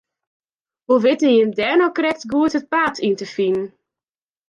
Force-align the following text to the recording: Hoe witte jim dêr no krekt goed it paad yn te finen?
Hoe 0.87 0.99
witte 1.05 1.27
jim 1.35 1.51
dêr 1.59 1.75
no 1.77 1.87
krekt 1.97 2.29
goed 2.31 2.57
it 2.59 2.69
paad 2.73 2.95
yn 3.07 3.15
te 3.19 3.27
finen? 3.35 3.67